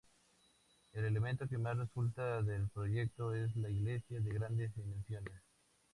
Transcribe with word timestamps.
El 0.93 1.05
elemento 1.05 1.47
que 1.47 1.59
más 1.59 1.77
resalta 1.77 2.41
del 2.41 2.67
proyecto 2.69 3.35
es 3.35 3.55
la 3.55 3.69
iglesia, 3.69 4.19
de 4.19 4.33
grandes 4.33 4.75
dimensiones. 4.75 5.43